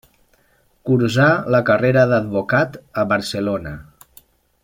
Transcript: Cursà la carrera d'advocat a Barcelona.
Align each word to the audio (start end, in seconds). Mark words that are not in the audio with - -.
Cursà 0.89 1.27
la 1.57 1.61
carrera 1.67 2.07
d'advocat 2.13 2.81
a 3.03 3.05
Barcelona. 3.13 3.75